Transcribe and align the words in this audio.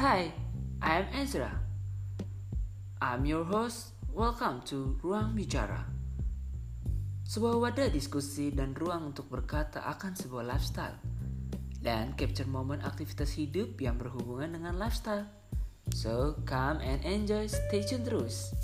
Hi, 0.00 0.32
I'm 0.80 1.12
Ezra. 1.12 1.60
I'm 3.04 3.28
your 3.28 3.44
host. 3.44 3.92
Welcome 4.08 4.64
to 4.72 4.96
Ruang 5.04 5.36
Bicara. 5.36 5.84
Sebuah 7.28 7.60
wadah 7.60 7.92
diskusi 7.92 8.48
dan 8.48 8.72
ruang 8.72 9.12
untuk 9.12 9.28
berkata 9.28 9.84
akan 9.84 10.16
sebuah 10.16 10.48
lifestyle 10.48 10.96
dan 11.84 12.16
capture 12.16 12.48
momen 12.48 12.80
aktivitas 12.80 13.36
hidup 13.36 13.76
yang 13.76 14.00
berhubungan 14.00 14.56
dengan 14.56 14.80
lifestyle. 14.80 15.28
So, 15.92 16.40
come 16.48 16.80
and 16.80 17.04
enjoy, 17.04 17.52
stay 17.52 17.84
tune 17.84 18.00
terus. 18.00 18.56